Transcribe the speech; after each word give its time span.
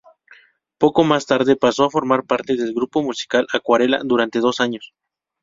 Poco 0.79 1.03
más 1.03 1.27
tarde, 1.27 1.55
pasó 1.55 1.83
a 1.85 1.89
formar 1.91 2.23
parte 2.25 2.55
del 2.55 2.73
grupo 2.73 3.03
musical 3.03 3.45
Acuarela, 3.53 3.99
durante 4.03 4.39
dos 4.39 4.59
años. 4.59 4.95